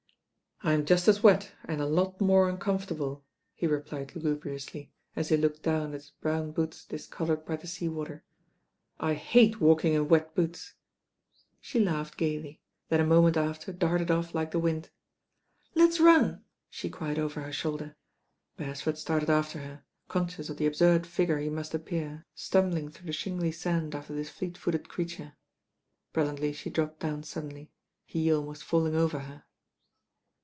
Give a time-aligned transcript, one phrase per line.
[0.63, 5.63] "I'm just as wet, and a lot more uncomfortable," he replied lugubriously, as he looked
[5.63, 8.23] down at his brown boots discoloured by the sea water.
[8.99, 10.75] "7 ^ate walking in wet boots.'*
[11.73, 14.59] 194 THE RAIN GIRL She laughed gaily, then a moment after darted oflF like the
[14.59, 14.91] wind.
[15.73, 17.95] "Let's run," she cried over her shoulder.
[18.57, 23.13] Beresford started after her, conscious of the absurd figure he must appear stumbling through the
[23.13, 25.33] shingly sand after this fleet footed creature.
[26.13, 27.71] Presently she dropped down suddenly,
[28.05, 29.45] he almost falling over her.